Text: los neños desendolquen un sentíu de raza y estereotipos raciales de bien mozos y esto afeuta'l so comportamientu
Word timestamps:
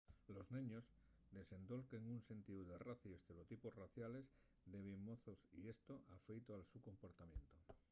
los 0.35 0.47
neños 0.57 0.85
desendolquen 1.39 2.03
un 2.13 2.19
sentíu 2.29 2.59
de 2.69 2.75
raza 2.87 3.05
y 3.07 3.13
estereotipos 3.19 3.75
raciales 3.83 4.25
de 4.71 4.79
bien 4.87 5.01
mozos 5.09 5.39
y 5.59 5.61
esto 5.75 5.93
afeuta'l 6.17 6.63
so 6.71 6.77
comportamientu 6.89 7.57